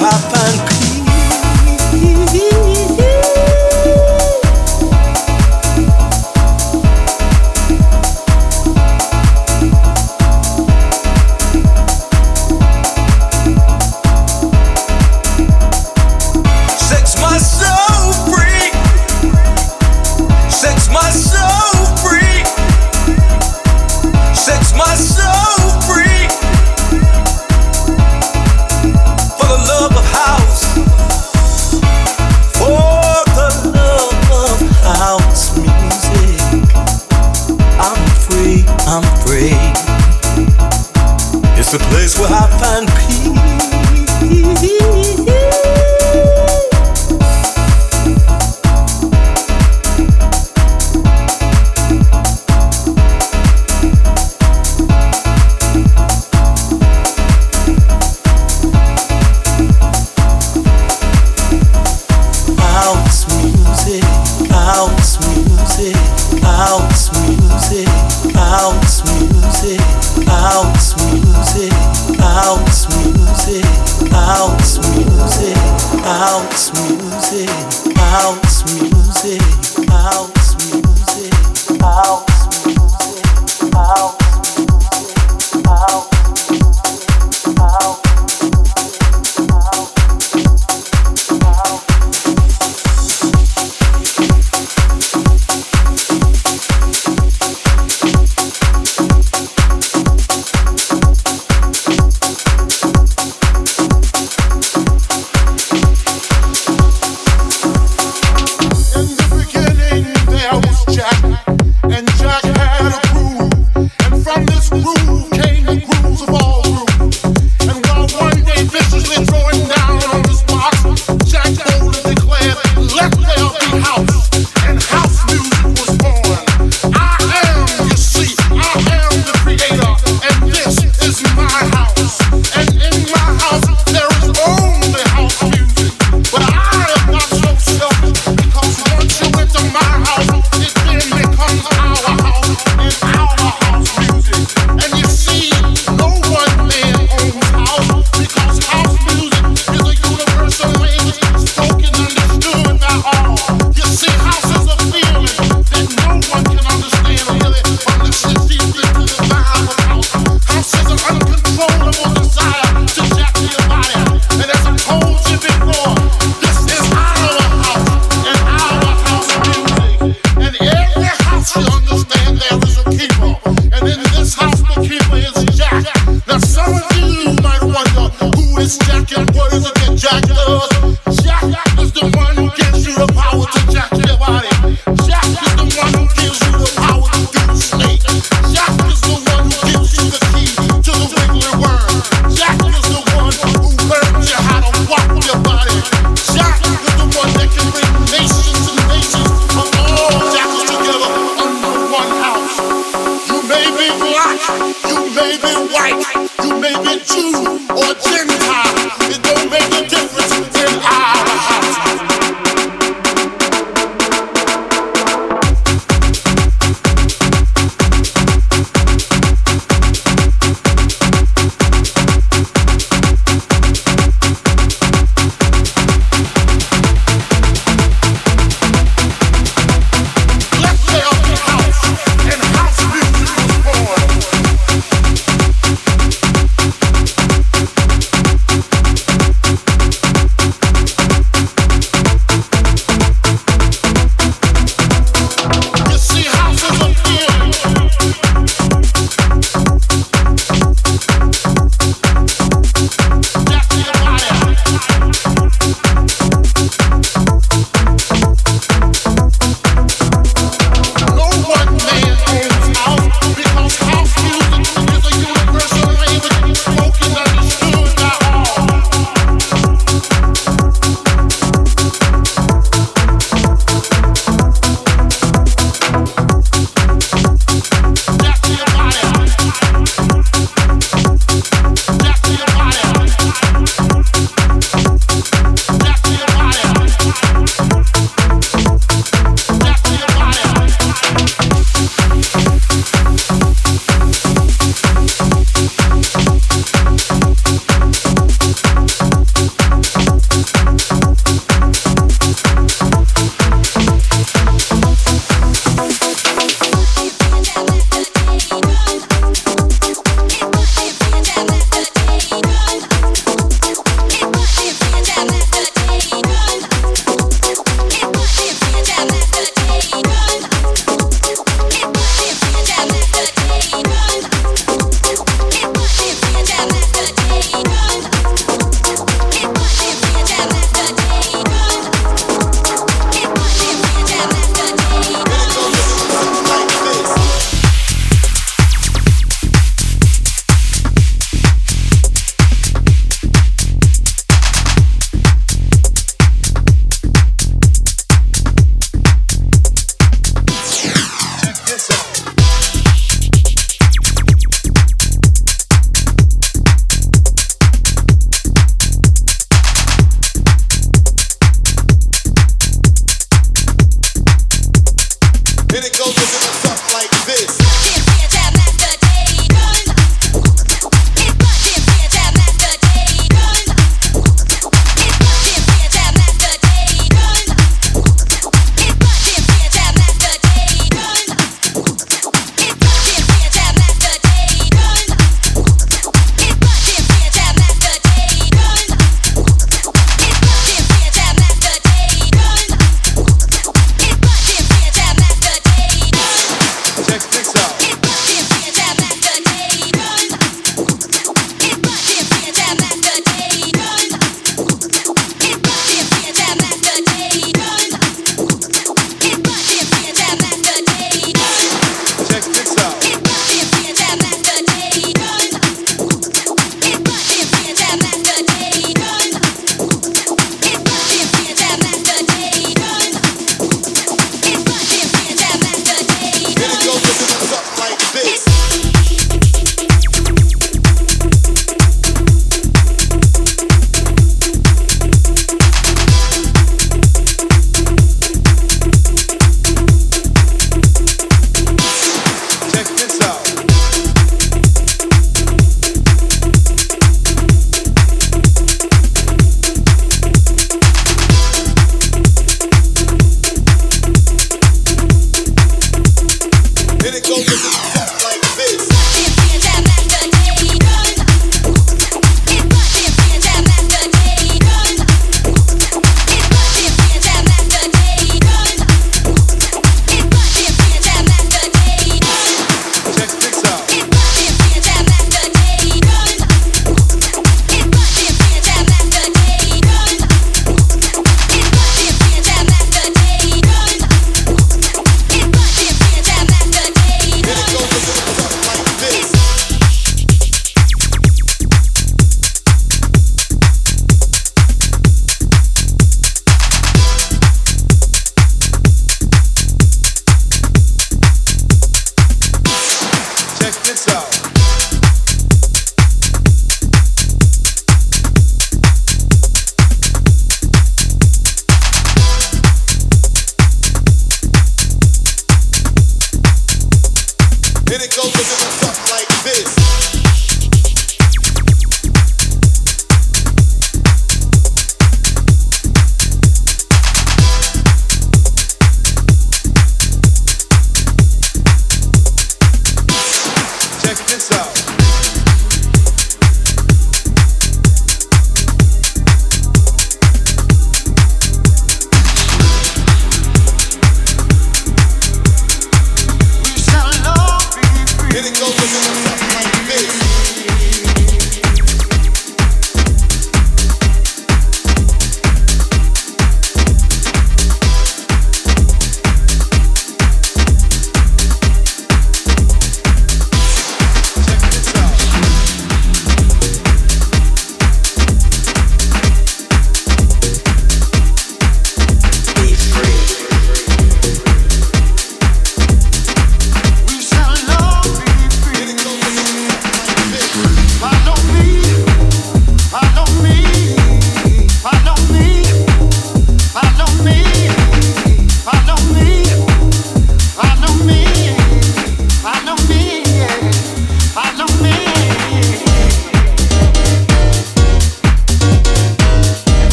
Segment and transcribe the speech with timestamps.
[0.00, 0.37] have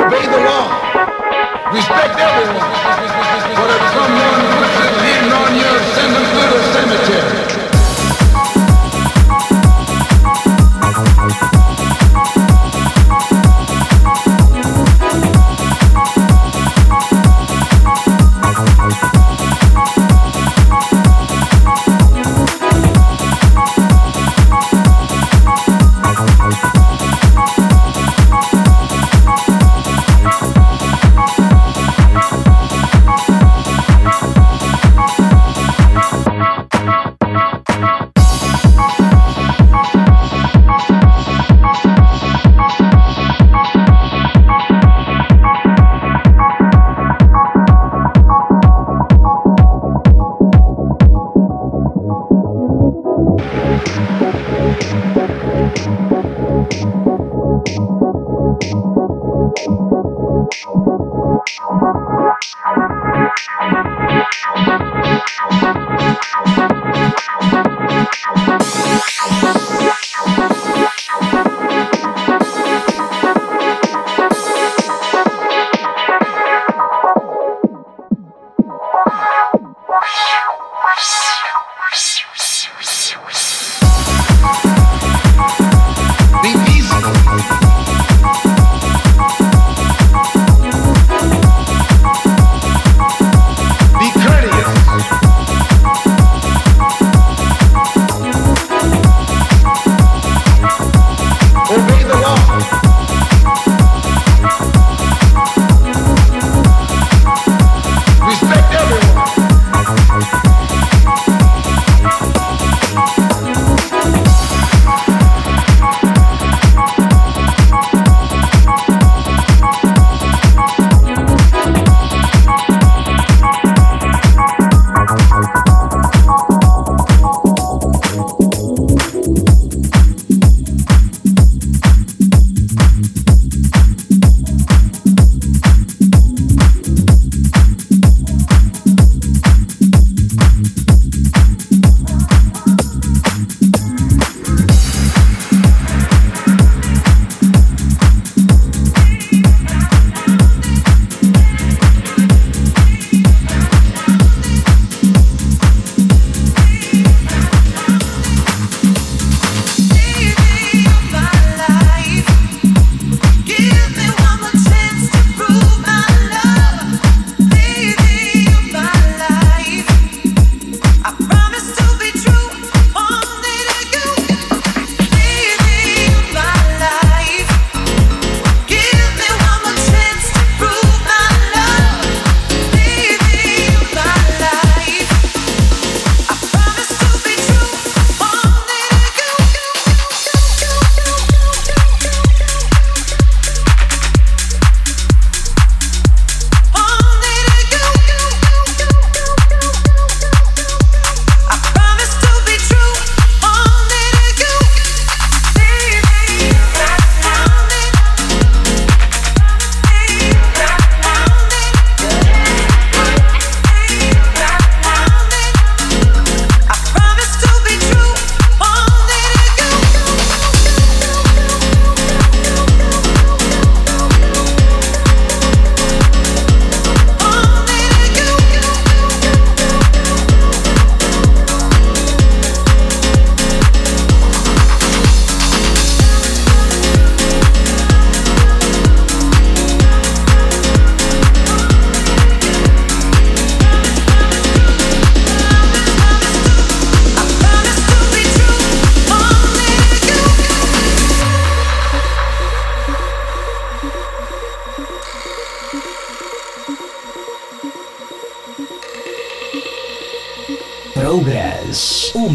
[0.00, 0.66] Obey the law.
[1.74, 2.72] Respect everyone.
[3.58, 7.39] But if someone puts his hand on you, send him to the cemetery.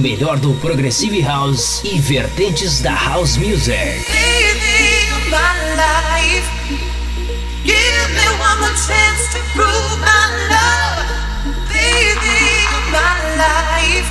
[0.06, 4.06] Melhor do Progressive House e vertentes da House Music.
[7.64, 11.10] Give me one chance to prove my love,
[13.36, 14.10] life.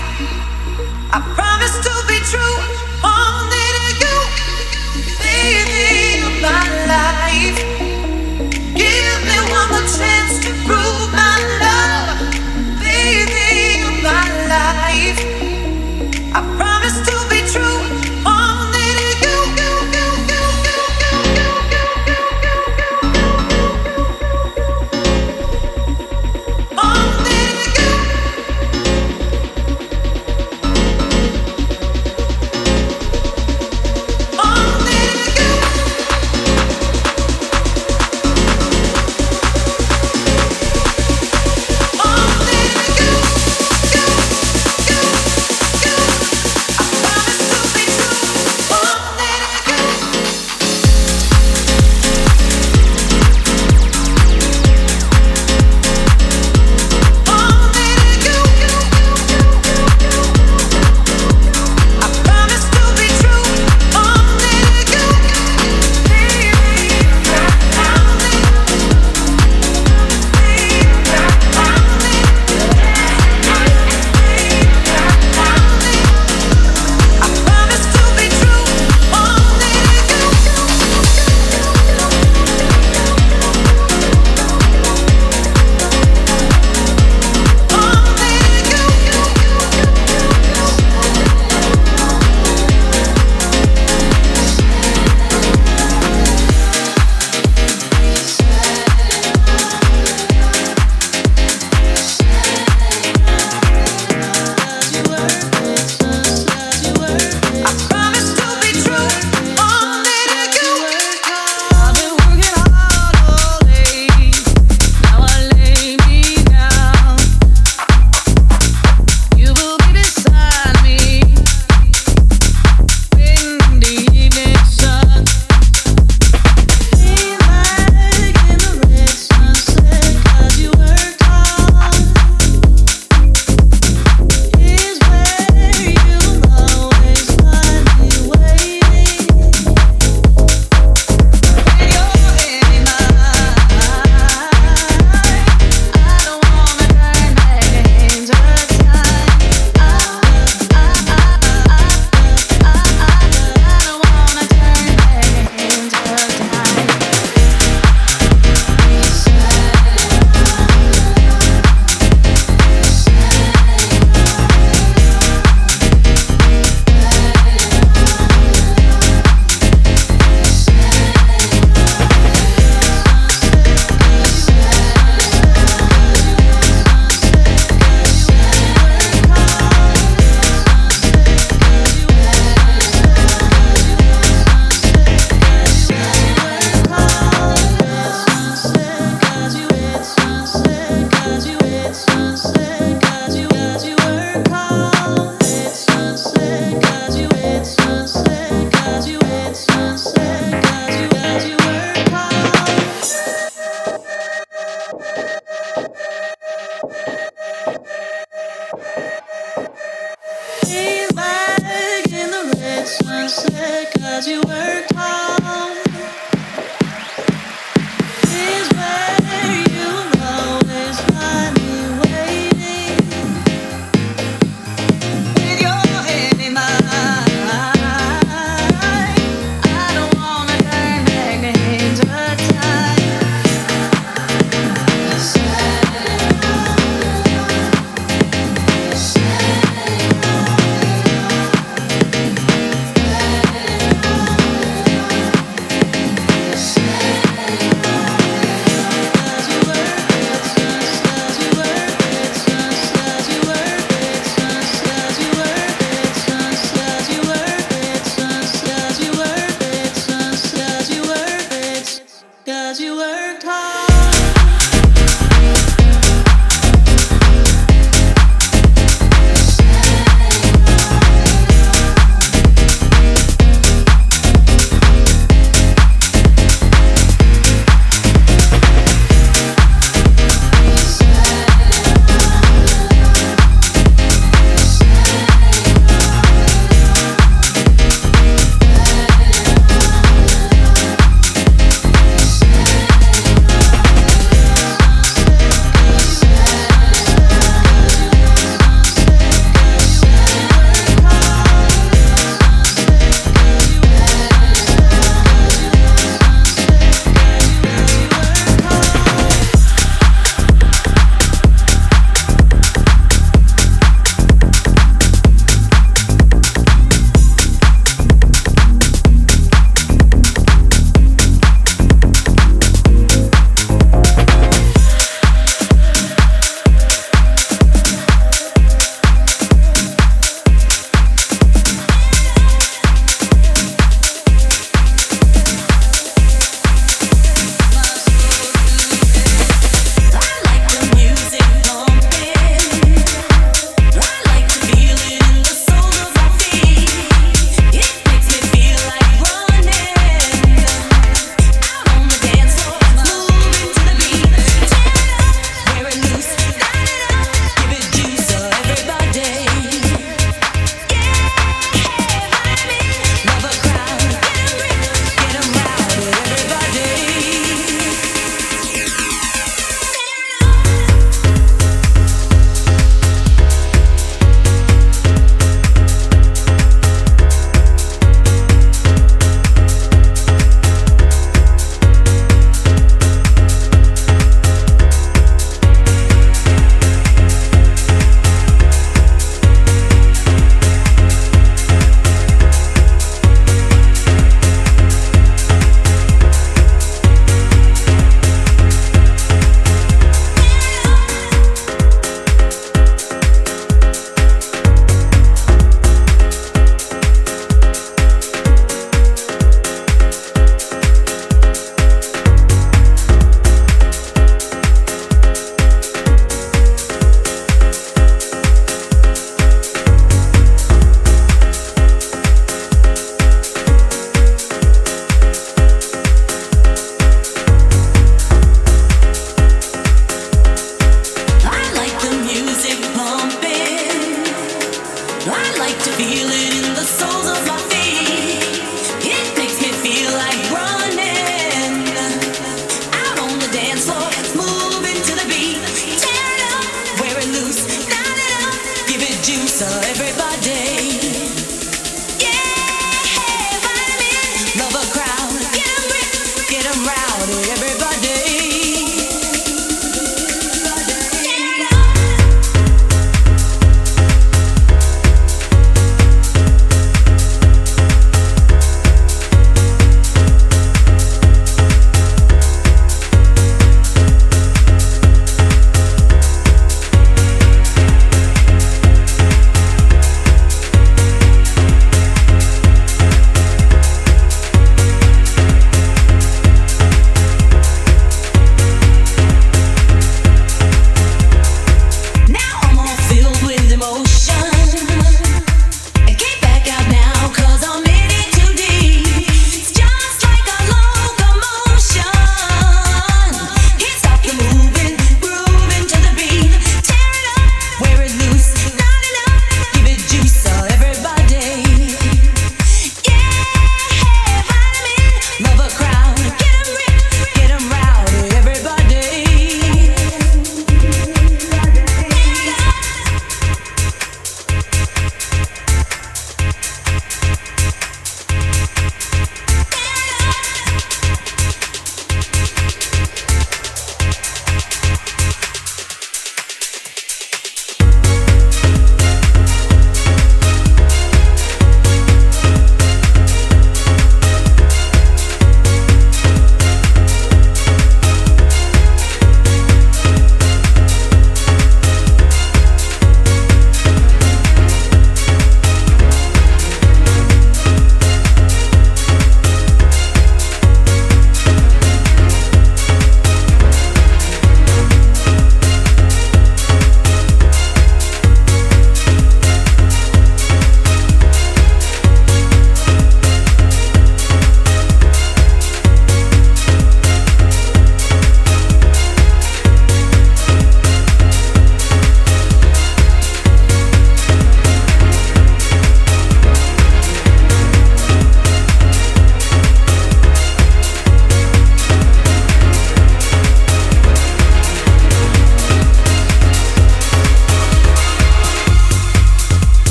[1.12, 2.58] I promise to be true,
[3.04, 3.66] only
[4.02, 4.14] to
[5.30, 7.58] you, my life.
[8.74, 10.13] Give me one more chance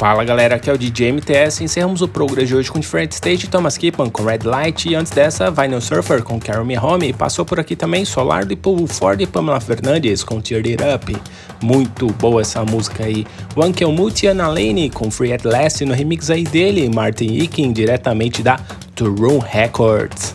[0.00, 1.62] Fala galera, aqui é o DJ MTS.
[1.62, 5.12] Encerramos o programa de hoje com Different Stage, Thomas Kipman com Red Light e antes
[5.12, 7.12] dessa, Vinyl Surfer com Carry Me Home.
[7.12, 11.14] Passou por aqui também Solar do Paul Ford e Pamela Fernandes com Tear It Up.
[11.62, 13.26] Muito boa essa música aí.
[13.54, 17.70] One Kill Muti Anna Lane com Free At Last no remix aí dele, Martin Ikin
[17.70, 18.58] diretamente da
[18.94, 20.32] To Room Records.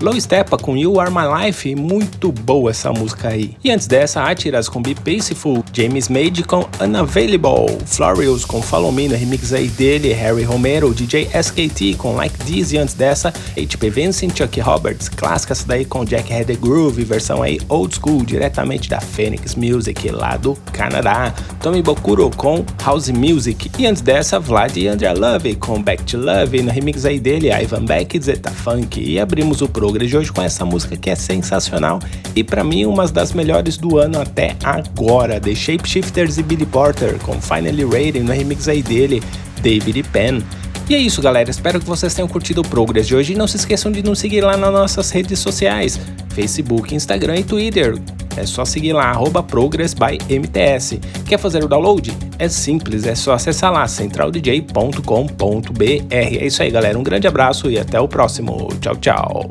[0.00, 3.56] Low Steppa com You Are My Life, muito boa essa música aí.
[3.64, 9.08] E antes dessa, Atiras com Be Peaceful, James Made com Unavailable, Florials com Follow Me
[9.08, 13.90] no remix aí dele, Harry Romero, DJ SKT com Like This e antes dessa, HP
[13.90, 18.88] Vincent, Chuck Roberts, clássica essa daí com Jack Head Groove, versão aí old school, diretamente
[18.90, 21.32] da Phoenix Music lá do Canadá.
[21.60, 26.18] Tommy Bokuro com House Music e antes dessa, Vlad e Andrea Love com Back to
[26.18, 29.00] Love no remix aí dele, Ivan Beck e Zeta Funk.
[29.00, 32.00] E abrimos o programa de hoje com essa música que é sensacional
[32.34, 37.18] e para mim uma das melhores do ano até agora, The Shapeshifters e Billy Porter
[37.20, 39.22] com Finally Rating no remix aí dele,
[39.62, 40.42] David Penn.
[40.88, 41.50] E é isso, galera.
[41.50, 44.18] Espero que vocês tenham curtido o Progress de hoje e não se esqueçam de nos
[44.18, 45.98] seguir lá nas nossas redes sociais:
[46.34, 47.98] Facebook, Instagram e Twitter.
[48.36, 50.98] É só seguir lá, arroba ProgressByMTS.
[51.26, 52.12] Quer fazer o download?
[52.38, 56.04] É simples, é só acessar lá, centraldj.com.br.
[56.10, 56.98] É isso aí, galera.
[56.98, 58.68] Um grande abraço e até o próximo.
[58.80, 59.50] Tchau, tchau.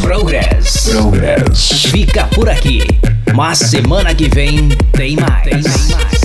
[0.00, 0.90] Progress.
[0.90, 1.82] Progress.
[1.90, 2.82] Fica por aqui.
[3.34, 5.44] Mas semana que vem tem mais.
[5.44, 6.17] Tem mais.